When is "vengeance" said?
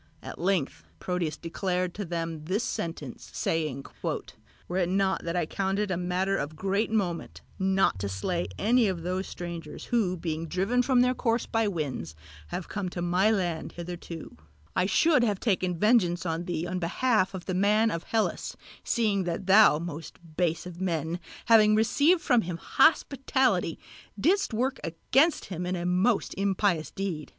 15.77-16.25